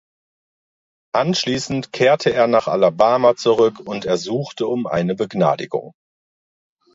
Anschließend 1.13 1.93
kehrte 1.93 2.33
er 2.33 2.47
nach 2.47 2.67
Alabama 2.67 3.35
zurück 3.35 3.79
und 3.81 4.03
ersuchte 4.03 4.65
um 4.65 4.87
eine 4.87 5.13
Begnadigung. 5.13 5.93